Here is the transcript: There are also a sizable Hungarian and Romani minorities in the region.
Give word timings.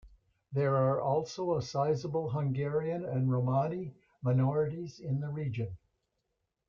There 0.51 0.75
are 0.75 0.99
also 0.99 1.53
a 1.55 1.61
sizable 1.61 2.31
Hungarian 2.31 3.05
and 3.05 3.31
Romani 3.31 3.93
minorities 4.23 4.99
in 4.99 5.19
the 5.19 5.29
region. 5.29 5.77